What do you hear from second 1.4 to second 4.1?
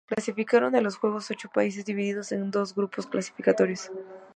países, divididos en dos grupos clasificatorios.